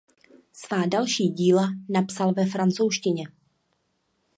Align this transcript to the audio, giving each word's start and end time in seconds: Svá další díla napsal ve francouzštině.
Svá 0.53 0.85
další 0.85 1.27
díla 1.27 1.67
napsal 1.89 2.33
ve 2.33 2.45
francouzštině. 2.45 3.27